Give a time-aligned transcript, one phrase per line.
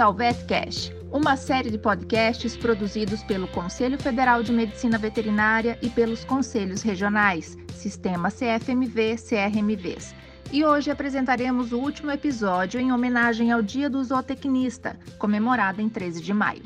[0.00, 6.24] ao VetCast, uma série de podcasts produzidos pelo Conselho Federal de Medicina Veterinária e pelos
[6.24, 10.14] conselhos regionais, Sistema CFMV, CRMVs.
[10.50, 16.22] E hoje apresentaremos o último episódio em homenagem ao Dia do Zootecnista, comemorado em 13
[16.22, 16.62] de maio.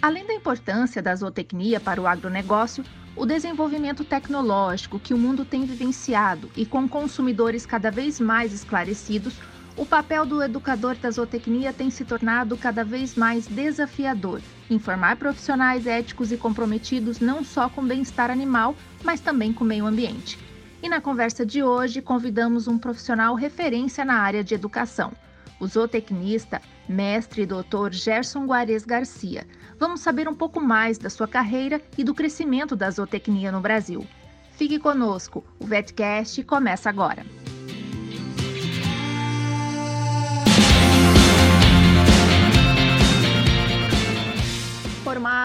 [0.00, 2.84] Além da importância da zootecnia para o agronegócio,
[3.16, 9.34] o desenvolvimento tecnológico que o mundo tem vivenciado e com consumidores cada vez mais esclarecidos,
[9.80, 15.86] o papel do educador da zootecnia tem se tornado cada vez mais desafiador, informar profissionais
[15.86, 20.38] éticos e comprometidos não só com o bem-estar animal, mas também com o meio ambiente.
[20.82, 25.12] E na conversa de hoje, convidamos um profissional referência na área de educação,
[25.58, 29.46] o zootecnista, mestre e doutor Gerson Guares Garcia.
[29.78, 34.06] Vamos saber um pouco mais da sua carreira e do crescimento da zootecnia no Brasil.
[34.52, 37.24] Fique conosco, o VetCast começa agora.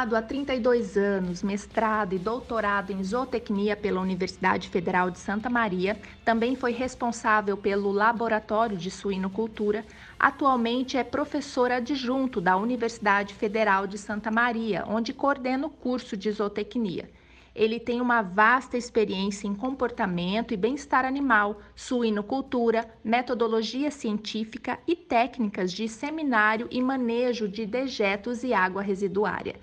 [0.06, 6.00] Formado há 32 anos, mestrado e doutorado em zootecnia pela Universidade Federal de Santa Maria,
[6.24, 9.84] também foi responsável pelo Laboratório de Suinocultura.
[10.20, 16.32] Atualmente é professor adjunto da Universidade Federal de Santa Maria, onde coordena o curso de
[16.32, 17.10] zootecnia.
[17.56, 25.74] Ele tem uma vasta experiência em comportamento e bem-estar animal, suinocultura, metodologia científica e técnicas
[25.74, 29.56] de seminário e manejo de dejetos e água residuária.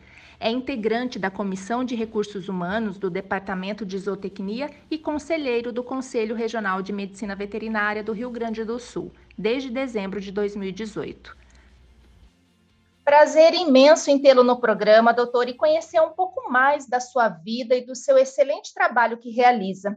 [0.44, 6.34] É integrante da Comissão de Recursos Humanos do Departamento de Zootecnia e conselheiro do Conselho
[6.34, 11.36] Regional de Medicina Veterinária do Rio Grande do Sul, desde dezembro de 2018.
[13.04, 17.76] Prazer imenso em tê-lo no programa, doutor, e conhecer um pouco mais da sua vida
[17.76, 19.94] e do seu excelente trabalho que realiza.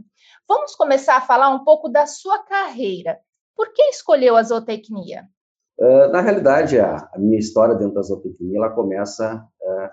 [0.48, 3.18] Vamos começar a falar um pouco da sua carreira.
[3.56, 5.28] Por que escolheu a zootecnia?
[5.78, 9.46] Uh, na realidade, a, a, minha história dentro da zootecnia ela começa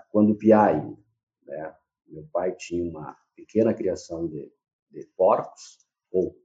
[0.09, 0.97] quando piá ainda.
[1.45, 1.75] Né?
[2.07, 4.51] Meu pai tinha uma pequena criação de,
[4.91, 5.79] de porcos,
[6.11, 6.35] ou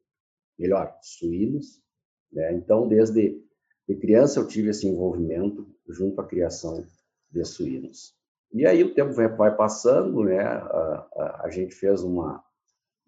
[0.58, 1.82] melhor, suínos.
[2.32, 2.54] Né?
[2.54, 3.42] Então, desde
[3.88, 6.84] de criança eu tive esse envolvimento junto à criação
[7.30, 8.14] de suínos.
[8.52, 10.40] E aí o tempo vai passando, né?
[10.40, 12.44] A, a, a, gente fez uma,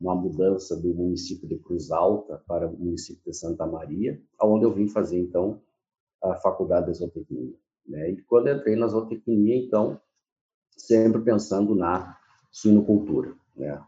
[0.01, 4.73] uma mudança do município de Cruz Alta para o município de Santa Maria, aonde eu
[4.73, 5.63] vim fazer então
[6.23, 7.55] a faculdade de zootecnia.
[7.87, 8.11] Né?
[8.13, 10.01] E quando entrei na zootecnia, então
[10.87, 12.17] sempre pensando na
[12.51, 13.83] suinocultura, né?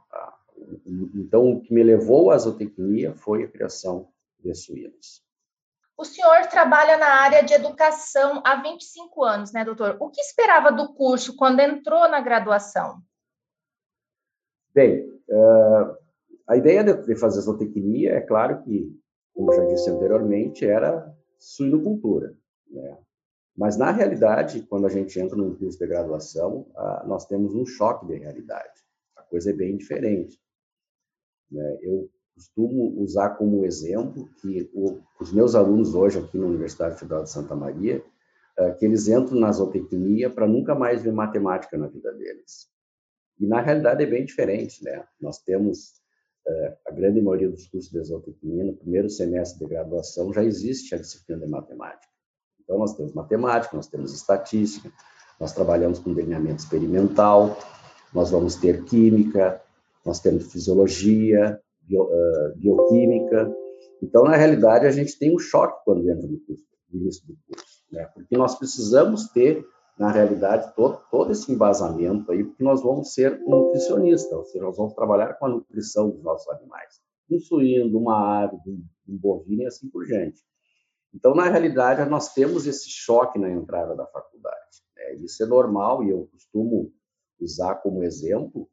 [1.14, 4.08] Então o que me levou à zootecnia foi a criação
[4.38, 5.22] de suínos.
[5.96, 9.96] O senhor trabalha na área de educação há 25 anos, né, doutor?
[10.00, 13.00] O que esperava do curso quando entrou na graduação?
[14.74, 15.96] Bem, uh,
[16.48, 18.90] a ideia de fazer zootecnia, é claro que,
[19.34, 22.34] como já disse anteriormente, era suinocultura,
[22.70, 22.98] né?
[23.56, 27.66] Mas, na realidade, quando a gente entra num curso de graduação, uh, nós temos um
[27.66, 28.80] choque de realidade.
[29.16, 30.40] A coisa é bem diferente.
[31.50, 31.78] Né?
[31.82, 34.70] Eu costumo usar como exemplo que
[35.20, 38.02] os meus alunos hoje aqui na Universidade Federal de Santa Maria,
[38.58, 42.70] uh, que eles entram na zootecnia para nunca mais ver matemática na vida deles.
[43.38, 45.04] E na realidade é bem diferente, né?
[45.20, 46.00] Nós temos
[46.46, 50.94] uh, a grande maioria dos cursos de zootecnia no primeiro semestre de graduação já existe
[50.94, 52.12] a disciplina de matemática.
[52.62, 54.90] Então nós temos matemática, nós temos estatística,
[55.38, 57.58] nós trabalhamos com delineamento experimental,
[58.12, 59.60] nós vamos ter química,
[60.04, 63.52] nós temos fisiologia, bio, uh, bioquímica.
[64.02, 67.36] Então, na realidade, a gente tem um choque quando entra no, curso, no início do
[67.46, 68.04] curso, né?
[68.14, 69.64] porque nós precisamos ter,
[69.98, 74.64] na realidade, todo, todo esse embasamento aí, porque nós vamos ser um nutricionista, ou seja,
[74.64, 79.62] nós vamos trabalhar com a nutrição dos nossos animais, um suíno, uma ave, um, bovino
[79.62, 80.42] e assim por diante.
[81.14, 84.82] Então, na realidade, nós temos esse choque na entrada da faculdade.
[84.96, 85.14] Né?
[85.16, 86.92] Isso é normal e eu costumo
[87.38, 88.68] usar como exemplo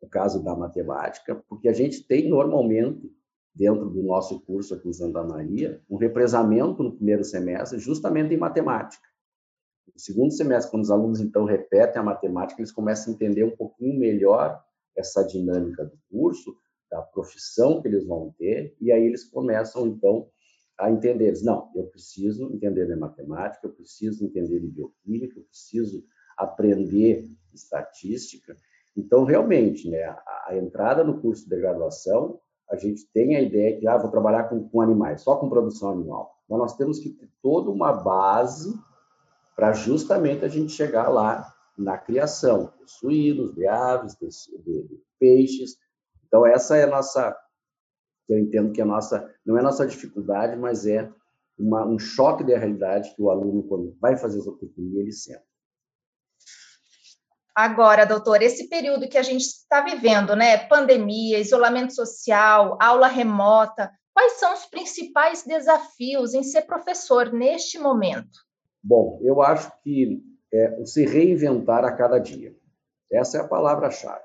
[0.00, 3.10] o caso da matemática, porque a gente tem normalmente,
[3.54, 8.36] dentro do nosso curso aqui em Santa Maria, um represamento no primeiro semestre justamente em
[8.36, 9.02] matemática.
[9.92, 13.56] No segundo semestre, quando os alunos então repetem a matemática, eles começam a entender um
[13.56, 14.62] pouquinho melhor
[14.94, 16.56] essa dinâmica do curso,
[16.90, 20.28] da profissão que eles vão ter, e aí eles começam então
[20.78, 26.04] a entender, não, eu preciso entender de matemática, eu preciso entender de bioquímica, eu preciso
[26.36, 28.56] aprender estatística,
[28.96, 32.40] então, realmente, né, a, a, entrada no curso de graduação,
[32.70, 35.90] a gente tem a ideia que, ah, vou trabalhar com, com animais, só com produção
[35.90, 36.34] animal.
[36.48, 38.74] Mas nós temos que ter toda uma base
[39.54, 44.28] para justamente a gente chegar lá na criação de suínos, de aves, de,
[44.62, 45.76] de, de peixes.
[46.26, 47.36] Então, essa é a nossa,
[48.28, 51.10] eu entendo que a nossa, não é a nossa dificuldade, mas é
[51.58, 55.42] uma, um choque da realidade que o aluno, quando vai fazer zootecnia, ele sente.
[57.54, 60.58] Agora, doutor, esse período que a gente está vivendo, né?
[60.68, 68.44] Pandemia, isolamento social, aula remota, quais são os principais desafios em ser professor neste momento?
[68.82, 70.22] Bom, eu acho que
[70.52, 72.54] é se reinventar a cada dia.
[73.10, 74.22] Essa é a palavra-chave.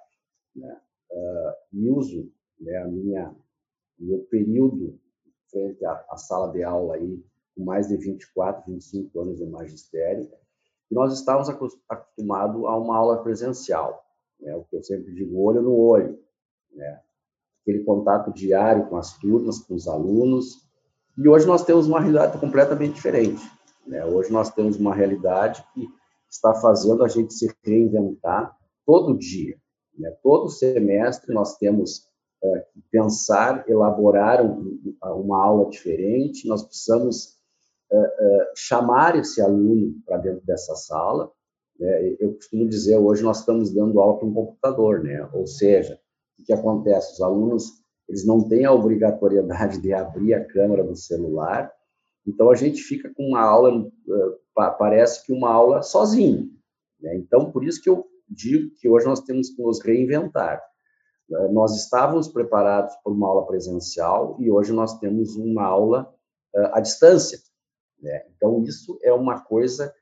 [0.54, 0.78] Né?
[1.10, 3.34] Uh, e uso né, a minha
[4.06, 5.00] meu período
[5.50, 7.24] frente à, à sala de aula aí
[7.56, 10.30] com mais de 24, 25 anos de magistério
[10.92, 14.04] nós estávamos acostumados a uma aula presencial,
[14.40, 14.54] né?
[14.56, 16.20] o que eu sempre digo, olho no olho,
[16.74, 17.02] né?
[17.62, 20.70] aquele contato diário com as turmas, com os alunos,
[21.18, 23.42] e hoje nós temos uma realidade completamente diferente.
[23.88, 24.06] Né?
[24.06, 25.88] Hoje nós temos uma realidade que
[26.30, 28.56] está fazendo a gente se reinventar
[28.86, 29.58] todo dia.
[29.98, 30.10] Né?
[30.22, 32.11] Todo semestre nós temos
[32.92, 37.38] pensar, elaborar um, uma aula diferente, nós precisamos
[37.92, 41.32] uh, chamar esse aluno para dentro dessa sala.
[41.80, 42.16] Né?
[42.20, 45.28] Eu costumo dizer, hoje nós estamos dando aula com um computador, né?
[45.34, 46.00] ou seja,
[46.40, 47.14] o que acontece?
[47.14, 51.72] Os alunos eles não têm a obrigatoriedade de abrir a câmera do celular,
[52.28, 56.52] então a gente fica com uma aula, uh, parece que uma aula sozinho.
[57.00, 57.16] Né?
[57.16, 60.62] Então, por isso que eu digo que hoje nós temos que nos reinventar.
[61.52, 66.14] Nós estávamos preparados para uma aula presencial e hoje nós temos uma aula
[66.54, 67.40] uh, à distância.
[68.02, 68.26] Né?
[68.36, 69.94] Então, isso é uma coisa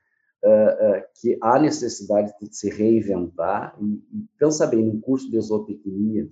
[0.42, 3.76] uh, uh, que há necessidade de se reinventar.
[3.80, 4.02] E,
[4.38, 6.28] pensa bem, no curso de zootecnia,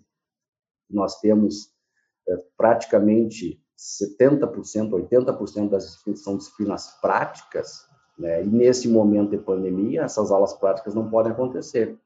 [0.91, 1.73] nós temos
[2.57, 7.87] praticamente 70%, 80% das são disciplinas práticas,
[8.19, 8.45] né?
[8.45, 11.99] e nesse momento de pandemia, essas aulas práticas não podem acontecer.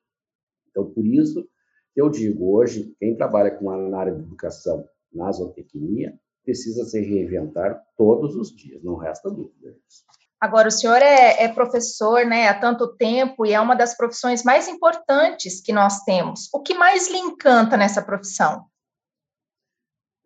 [0.70, 1.48] Então, por isso,
[1.94, 7.82] eu digo, hoje, quem trabalha com a, área de educação na zootecnia, precisa se reinventar
[7.96, 9.76] todos os dias, não resta dúvida.
[10.40, 14.42] Agora, o senhor é, é, professor né, há tanto tempo e é uma das profissões
[14.42, 16.48] mais importantes que nós temos.
[16.52, 18.64] O que mais lhe encanta nessa profissão?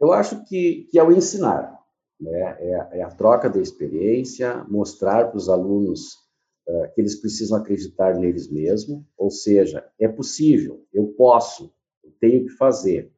[0.00, 1.78] Eu acho que, que é o ensinar,
[2.18, 2.56] né?
[2.60, 6.25] é, é a troca da experiência, mostrar para os alunos
[6.68, 11.72] uh, que eles precisam acreditar neles mesmos, ou seja, é possível, eu posso,
[12.02, 13.12] eu tenho que fazer.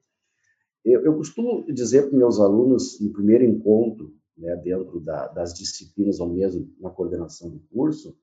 [0.84, 6.20] Eu, eu costumo dizer para meus alunos, no primeiro encontro, né, dentro da, das disciplinas
[6.20, 8.16] ou mesmo na coordenação do curso,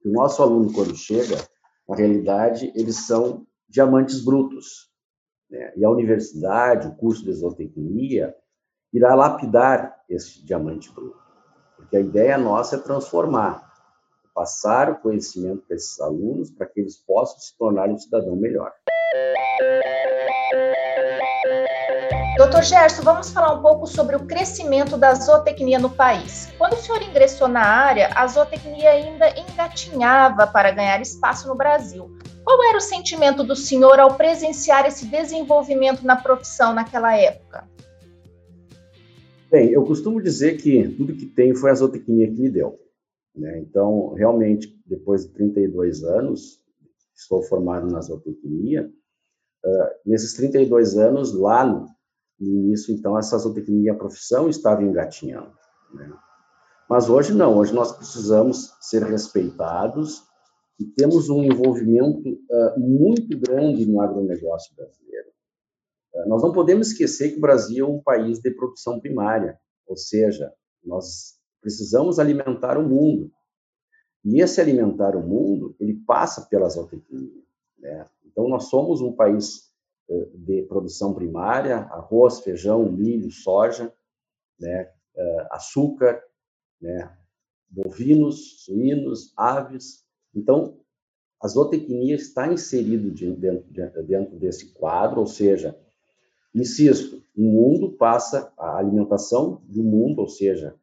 [0.00, 1.36] que o nosso aluno, quando chega,
[1.88, 4.90] na realidade, eles são diamantes brutos.
[5.50, 5.72] Né?
[5.76, 8.34] E a universidade, o curso de zootecnia,
[8.92, 11.18] irá lapidar esse diamante bruto.
[11.76, 13.71] Porque a ideia nossa é transformar,
[14.34, 18.72] passar o conhecimento para esses alunos para que eles possam se tornar um cidadão melhor.
[22.36, 26.48] Doutor Gerson, vamos falar um pouco sobre o crescimento da zootecnia no país.
[26.56, 32.10] Quando o senhor ingressou na área, a zootecnia ainda engatinhava para ganhar espaço no Brasil.
[32.42, 37.68] Qual era o sentimento do senhor ao presenciar esse desenvolvimento na profissão naquela época?
[39.50, 42.80] Bem, eu costumo dizer que tudo que tenho foi a zootecnia que me deu.
[43.34, 43.60] Né?
[43.60, 46.62] Então, realmente, depois de 32 anos,
[47.14, 48.90] estou formado na zootecnia.
[49.64, 51.86] Uh, nesses 32 anos, lá no,
[52.72, 55.52] isso, então, essa zootecnia, a profissão, estava engatinhando.
[55.94, 56.12] Né?
[56.88, 60.24] Mas hoje não, hoje nós precisamos ser respeitados
[60.78, 65.28] e temos um envolvimento uh, muito grande no agronegócio brasileiro.
[66.14, 69.96] Uh, nós não podemos esquecer que o Brasil é um país de produção primária, ou
[69.96, 70.52] seja,
[70.84, 73.32] nós precisamos alimentar o mundo.
[74.24, 77.42] E esse alimentar o mundo, ele passa pela zootecnia.
[77.78, 78.04] Né?
[78.26, 79.72] Então, nós somos um país
[80.10, 83.92] eh, de produção primária, arroz, feijão, milho, soja,
[84.58, 86.22] né, eh, açúcar,
[86.80, 87.16] né,
[87.68, 90.04] bovinos, suínos, aves.
[90.34, 90.78] Então,
[91.42, 93.66] a zootecnia está inserido dentro,
[94.04, 95.76] dentro desse quadro, ou seja,
[96.54, 100.76] insisto, o mundo passa, a alimentação do mundo, ou seja,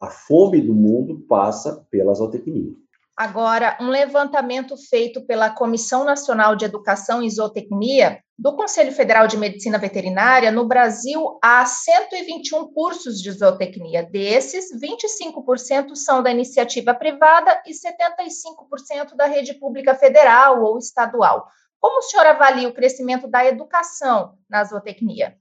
[0.00, 2.72] a fome do mundo passa pela zootecnia.
[3.16, 9.36] Agora, um levantamento feito pela Comissão Nacional de Educação e Zootecnia do Conselho Federal de
[9.36, 14.04] Medicina Veterinária, no Brasil há 121 cursos de zootecnia.
[14.04, 21.48] Desses, 25% são da iniciativa privada e 75% da rede pública federal ou estadual.
[21.80, 25.36] Como o senhor avalia o crescimento da educação na zootecnia?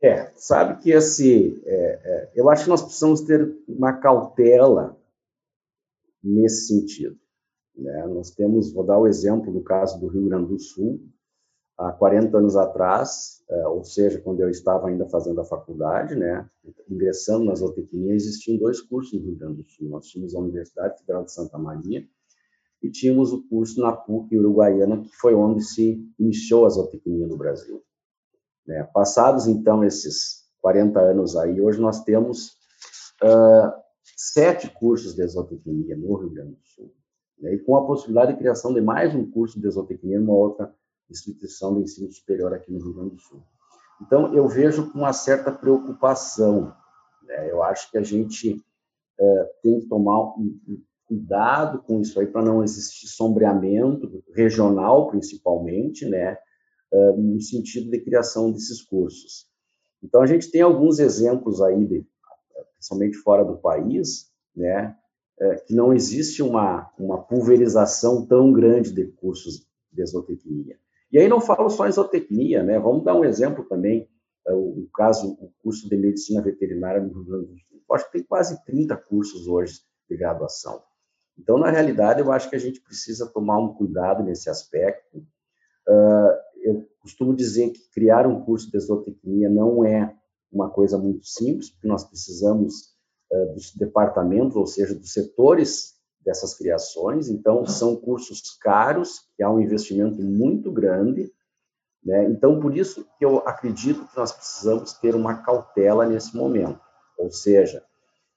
[0.00, 4.96] É, sabe que esse, é, é, eu acho que nós precisamos ter uma cautela
[6.22, 7.18] nesse sentido.
[7.76, 8.06] Né?
[8.06, 11.00] Nós temos, vou dar o exemplo do caso do Rio Grande do Sul,
[11.76, 16.48] há 40 anos atrás, uh, ou seja, quando eu estava ainda fazendo a faculdade, né,
[16.90, 19.88] ingressando na zootecnia, existiam dois cursos no Rio Grande do Sul.
[19.88, 22.06] Nós tínhamos a Universidade Federal de Santa Maria
[22.82, 27.36] e tínhamos o curso na PUC Uruguaiana, que foi onde se iniciou a zootecnia no
[27.36, 27.82] Brasil.
[28.68, 28.84] Né?
[28.92, 32.50] Passados, então, esses 40 anos aí, hoje nós temos
[33.22, 33.72] uh,
[34.14, 36.92] sete cursos de zootecnia no Rio Grande do Sul,
[37.40, 37.54] né?
[37.54, 40.74] e com a possibilidade de criação de mais um curso de zootecnia numa outra
[41.10, 43.42] instituição de ensino superior aqui no Rio Grande do Sul.
[44.02, 46.74] Então, eu vejo com uma certa preocupação.
[47.22, 47.50] Né?
[47.50, 48.62] Eu acho que a gente
[49.18, 55.08] uh, tem que tomar um, um cuidado com isso aí para não existir sombreamento regional,
[55.08, 56.36] principalmente, né,
[56.92, 59.46] no sentido de criação desses cursos.
[60.02, 62.06] Então a gente tem alguns exemplos aí, de,
[62.74, 64.96] principalmente fora do país, né,
[65.66, 70.78] que não existe uma uma pulverização tão grande de cursos de zootecnia.
[71.10, 71.92] E aí não falo só em
[72.62, 72.78] né?
[72.78, 74.08] Vamos dar um exemplo também,
[74.46, 77.80] o, caso o curso de medicina veterinária no Rio Grande do Sul.
[77.92, 80.82] Acho que tem quase 30 cursos hoje de graduação.
[81.38, 85.24] Então, na realidade, eu acho que a gente precisa tomar um cuidado nesse aspecto.
[86.68, 90.14] Eu costumo dizer que criar um curso de zootecnia não é
[90.50, 92.94] uma coisa muito simples, porque nós precisamos
[93.32, 95.94] uh, dos departamentos, ou seja, dos setores
[96.24, 97.28] dessas criações.
[97.28, 101.32] Então, são cursos caros, que há um investimento muito grande.
[102.04, 102.30] Né?
[102.30, 106.80] Então, por isso que eu acredito que nós precisamos ter uma cautela nesse momento.
[107.18, 107.82] Ou seja,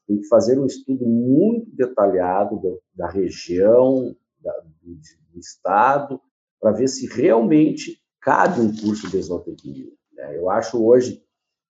[0.07, 4.95] tem que fazer um estudo muito detalhado do, da região, da, do,
[5.33, 6.19] do, estado,
[6.59, 9.91] para ver se realmente cabe um curso de zootecnia.
[10.13, 10.37] Né?
[10.37, 11.23] Eu acho hoje,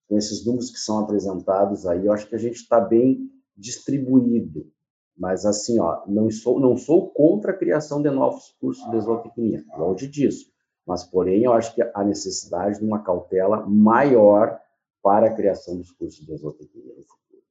[0.08, 4.70] com esses números que são apresentados aí, eu acho que a gente está bem distribuído.
[5.18, 9.64] Mas, assim, ó, não sou, não sou contra a criação de novos cursos de zootecnia,
[9.78, 10.52] longe disso.
[10.86, 14.60] Mas, porém, eu acho que há necessidade de uma cautela maior
[15.02, 17.44] para a criação dos cursos de zootecnia no futuro.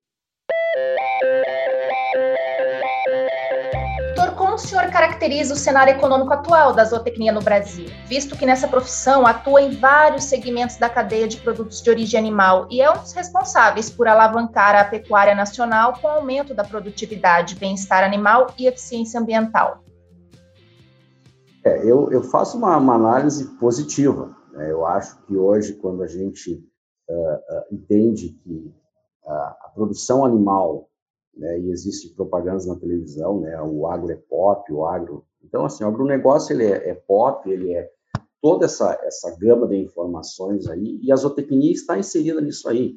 [4.20, 8.44] Doutor, como o senhor caracteriza o cenário econômico atual da zootecnia no Brasil, visto que
[8.44, 12.90] nessa profissão atua em vários segmentos da cadeia de produtos de origem animal e é
[12.90, 18.52] um dos responsáveis por alavancar a pecuária nacional com o aumento da produtividade, bem-estar animal
[18.58, 19.82] e eficiência ambiental?
[21.64, 24.36] É, eu, eu, faço uma, uma análise positiva.
[24.52, 24.70] Né?
[24.70, 26.62] Eu acho que hoje, quando a gente
[27.08, 28.70] uh, uh, entende que
[29.26, 30.89] a, produção animal,
[31.40, 35.25] né, e existe propagandas na televisão, né, o agro é pop, o agro...
[35.42, 37.90] Então, assim, o agronegócio ele é, é pop, ele é
[38.42, 42.97] toda essa, essa gama de informações aí, e a zootecnia está inserida nisso aí.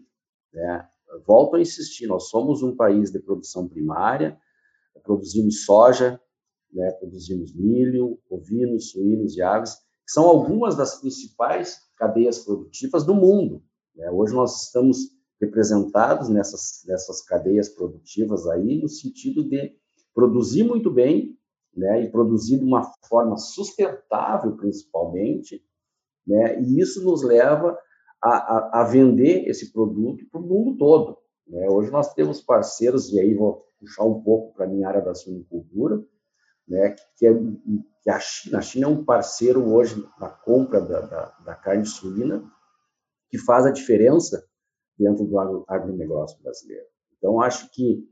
[0.53, 0.85] Né?
[1.25, 4.37] Volto a insistir, nós somos um país de produção primária,
[5.03, 6.19] produzimos soja,
[6.71, 13.15] né, produzimos milho, ovinos, suínos e aves, que são algumas das principais cadeias produtivas do
[13.15, 13.63] mundo.
[13.95, 14.11] Né?
[14.11, 14.97] Hoje nós estamos
[15.45, 19.75] representados nessas, nessas cadeias produtivas aí, no sentido de
[20.13, 21.37] produzir muito bem,
[21.75, 25.63] né, e produzir de uma forma sustentável, principalmente,
[26.25, 27.77] né, e isso nos leva
[28.21, 31.17] a, a, a vender esse produto para o mundo todo.
[31.47, 31.67] Né?
[31.69, 35.15] Hoje nós temos parceiros, e aí vou puxar um pouco para a minha área da
[35.15, 36.01] suinicultura,
[36.67, 37.33] né, que, é,
[38.01, 41.85] que a China, a China é um parceiro hoje na compra da, da, da carne
[41.85, 42.43] suína,
[43.29, 44.45] que faz a diferença
[44.97, 46.85] dentro do agronegócio brasileiro.
[47.17, 48.07] Então, acho que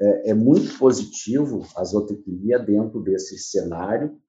[0.00, 4.20] é, é muito positivo a zootecnia dentro desse cenário,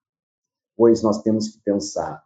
[0.75, 2.23] pois nós temos que pensar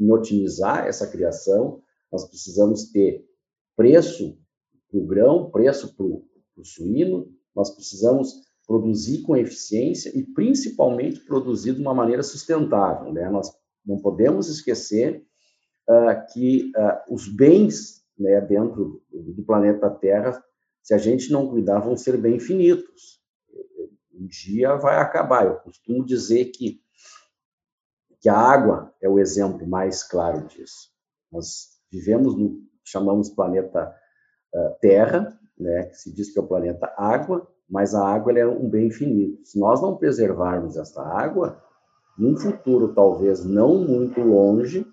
[0.00, 3.24] em otimizar essa criação, nós precisamos ter
[3.76, 4.38] preço
[4.90, 8.34] para o grão, preço para o suíno, nós precisamos
[8.66, 13.12] produzir com eficiência e, principalmente, produzir de uma maneira sustentável.
[13.12, 13.28] Né?
[13.28, 13.50] Nós
[13.84, 15.24] não podemos esquecer
[15.88, 20.42] uh, que uh, os bens né, dentro do planeta Terra,
[20.82, 23.20] se a gente não cuidar, vão ser bem finitos.
[24.12, 25.46] Um dia vai acabar.
[25.46, 26.80] Eu costumo dizer que,
[28.20, 30.90] que a água é o exemplo mais claro disso.
[31.30, 33.94] Nós vivemos no chamamos planeta
[34.54, 38.46] uh, Terra, né, que se diz que é o planeta água, mas a água é
[38.46, 39.44] um bem finito.
[39.44, 41.62] Se nós não preservarmos essa água,
[42.18, 44.84] num futuro talvez não muito longe,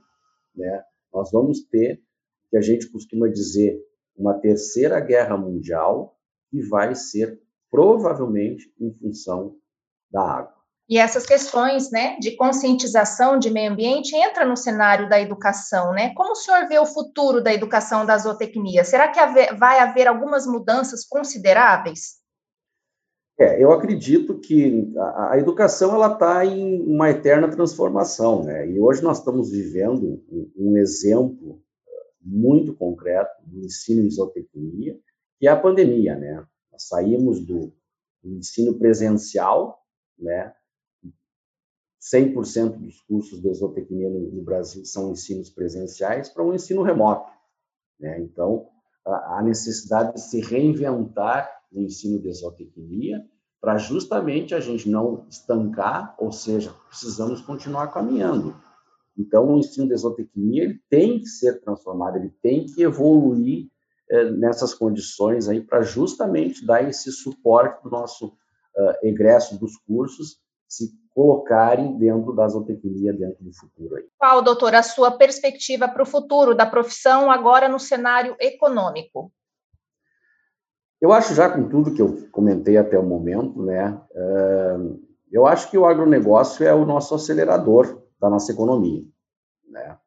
[0.55, 2.01] né, nós vamos ter
[2.49, 3.79] que a gente costuma dizer
[4.15, 6.17] uma terceira guerra mundial
[6.49, 7.39] que vai ser
[7.71, 9.55] provavelmente em função
[10.11, 10.59] da água.
[10.89, 16.11] E essas questões, né, de conscientização de meio ambiente entra no cenário da educação, né?
[16.15, 18.83] Como o senhor vê o futuro da educação da zootecnia?
[18.83, 19.19] Será que
[19.55, 22.17] vai haver algumas mudanças consideráveis?
[23.39, 28.67] É, eu acredito que a, a educação ela está em uma eterna transformação, né?
[28.67, 31.61] E hoje nós estamos vivendo um, um exemplo
[32.21, 34.99] muito concreto do ensino em zootecnia,
[35.39, 36.45] que é a pandemia, né?
[36.71, 37.73] Nós saímos do,
[38.23, 39.81] ensino presencial,
[40.17, 40.53] né?
[42.01, 47.31] 100% dos cursos de zootecnia no, no, Brasil são ensinos presenciais para um ensino remoto,
[47.99, 48.19] né?
[48.21, 48.69] Então,
[49.05, 53.25] a, a necessidade de se reinventar no ensino de zootecnia
[53.61, 58.55] para justamente a gente não estancar, ou seja, precisamos continuar caminhando.
[59.19, 63.67] Então, o ensino de zootecnia ele tem que ser transformado, ele tem que evoluir
[64.09, 70.39] é, nessas condições aí para justamente dar esse suporte do nosso uh, egresso dos cursos
[70.69, 74.05] se colocarem dentro da zootecnia dentro do futuro aí.
[74.17, 79.31] Qual, doutor, a sua perspectiva para o futuro da profissão agora no cenário econômico?
[81.01, 84.01] Eu acho já com tudo que eu comentei até o momento, né,
[85.31, 89.03] eu acho que o agronegócio é o nosso acelerador da nossa economia,
[89.67, 89.97] né.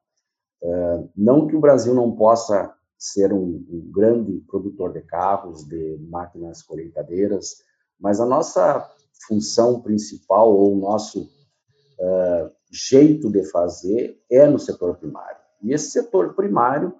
[1.17, 6.63] Não que o Brasil não possa ser um, um grande produtor de carros, de máquinas
[6.63, 7.57] colheitadeiras,
[7.99, 8.89] mas a nossa
[9.27, 15.41] função principal ou o nosso uh, jeito de fazer é no setor primário.
[15.63, 16.95] E esse setor primário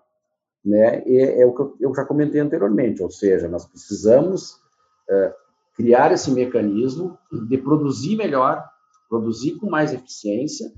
[0.65, 4.61] né, é, é, o que eu já comentei anteriormente, ou seja, nós precisamos
[5.09, 5.35] é,
[5.77, 8.65] criar esse mecanismo de produzir melhor,
[9.09, 10.73] produzir com mais eficiência,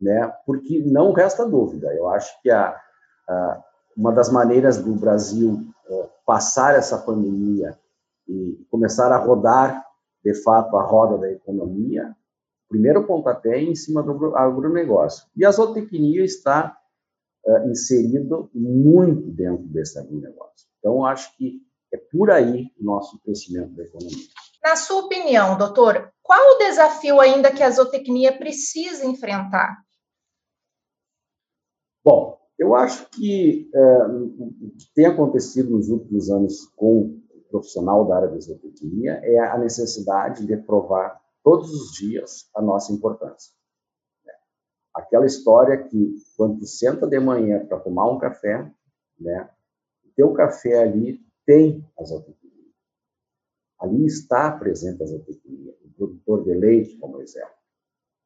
[0.00, 2.76] né, porque não resta dúvida, eu acho que a,
[3.28, 3.62] a
[3.96, 7.78] uma das maneiras do Brasil é, passar essa pandemia
[8.28, 9.84] e começar a rodar,
[10.24, 12.14] de fato, a roda da economia,
[12.68, 15.26] primeiro pontapé é em cima do agronegócio.
[15.36, 16.76] E a zootecnia está
[17.46, 20.66] uh, inserido muito dentro desse negócio.
[20.78, 21.60] Então, acho que
[21.92, 24.26] é por aí o nosso crescimento da economia.
[24.64, 29.83] Na sua opinião, doutor, qual o desafio ainda que a zootecnia precisa enfrentar?
[32.04, 38.06] Bom, eu acho que uh, o que tem acontecido nos últimos anos com o profissional
[38.06, 43.52] da área da zootecnia é a necessidade de provar todos os dias a nossa importância.
[44.94, 48.70] Aquela história que quando tu senta de manhã para tomar um café,
[49.18, 49.50] né,
[50.04, 52.44] o teu café ali tem a zootecnia.
[53.80, 57.53] Ali está presente a zootecnia, o produtor de leite, como exemplo.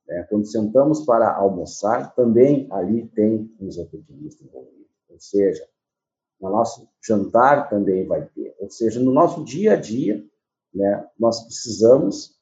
[0.09, 4.87] É, quando sentamos para almoçar, também ali tem um zootecnista envolvido.
[5.09, 5.67] Ou seja,
[6.41, 8.55] no nosso jantar também vai ter.
[8.59, 10.25] Ou seja, no nosso dia a dia,
[10.73, 12.39] né, nós precisamos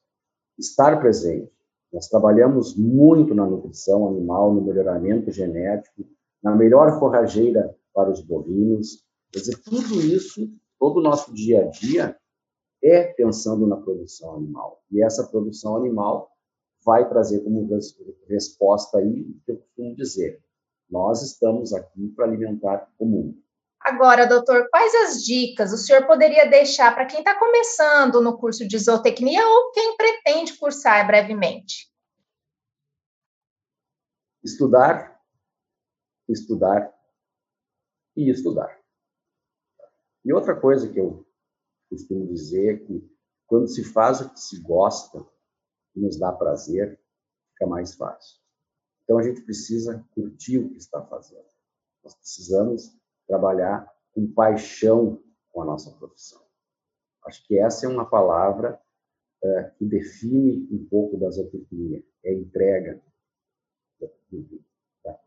[0.57, 1.51] estar presente.
[1.91, 6.05] Nós trabalhamos muito na nutrição animal, no melhoramento genético,
[6.43, 9.05] na melhor forrageira para os bovinos.
[9.31, 10.49] Quer dizer, tudo isso,
[10.79, 12.17] todo o nosso dia a dia,
[12.83, 14.81] é pensando na produção animal.
[14.91, 16.29] E essa produção animal
[16.87, 17.67] vai trazer como
[18.29, 20.41] resposta aí o que eu costumo dizer.
[20.89, 23.43] Nós estamos aqui para alimentar o mundo.
[23.81, 28.65] Agora, doutor, quais as dicas o senhor poderia deixar para quem está começando no curso
[28.65, 31.91] de zootecnia ou quem pretende cursar brevemente?
[34.41, 35.19] Estudar,
[36.29, 36.89] estudar
[38.15, 38.79] e estudar.
[40.23, 41.27] E outra coisa que eu
[41.89, 45.25] costumo dizer é que quando se faz o que se gosta
[45.99, 46.99] nos dá prazer,
[47.53, 48.39] fica mais fácil.
[49.03, 51.45] Então a gente precisa curtir o que está fazendo.
[52.03, 52.95] Nós precisamos
[53.27, 56.41] trabalhar com paixão com a nossa profissão.
[57.25, 58.79] Acho que essa é uma palavra
[59.43, 63.01] é, que define um pouco da zootecnia, é entrega
[64.29, 64.63] do,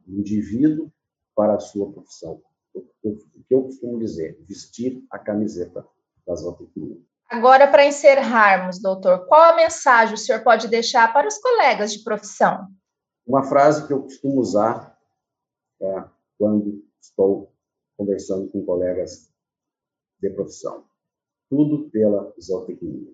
[0.06, 0.92] indivíduo
[1.34, 2.42] para a sua profissão.
[2.74, 5.86] O, que eu costumo dizer, vestir a camiseta
[6.26, 7.00] da zootecnia.
[7.30, 12.02] Agora, para encerrarmos, doutor, qual a mensagem o senhor pode deixar para os colegas de
[12.02, 12.66] profissão?
[13.24, 14.98] Uma frase que eu costumo usar
[15.80, 16.04] é,
[16.36, 17.52] quando estou
[17.96, 19.30] conversando com colegas
[20.20, 20.84] de profissão.
[21.48, 23.12] Tudo pela zootecnia.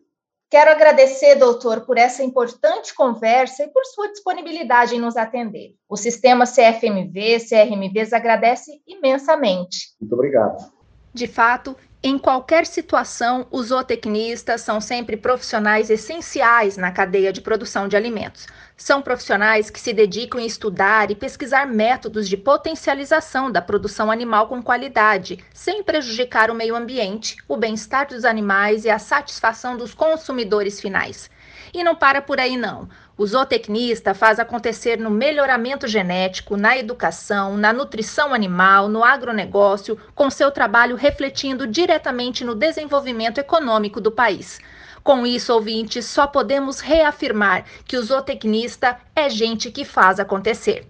[0.48, 5.74] Quero agradecer, doutor, por essa importante conversa e por sua disponibilidade em nos atender.
[5.86, 9.94] O sistema CFMV, CRMVs agradece imensamente.
[10.00, 10.72] Muito obrigado.
[11.12, 17.88] De fato, em qualquer situação, os zootecnistas são sempre profissionais essenciais na cadeia de produção
[17.88, 18.46] de alimentos.
[18.76, 24.46] São profissionais que se dedicam em estudar e pesquisar métodos de potencialização da produção animal
[24.46, 29.94] com qualidade, sem prejudicar o meio ambiente, o bem-estar dos animais e a satisfação dos
[29.94, 31.30] consumidores finais.
[31.72, 32.88] E não para por aí, não.
[33.18, 40.28] O zootecnista faz acontecer no melhoramento genético, na educação, na nutrição animal, no agronegócio, com
[40.28, 44.60] seu trabalho refletindo diretamente no desenvolvimento econômico do país.
[45.02, 50.86] Com isso, ouvintes, só podemos reafirmar que o zootecnista é gente que faz acontecer.